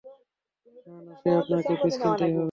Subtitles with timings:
[0.87, 2.39] না, না, সে-আপনাকে বীজ কিনতেই হবে।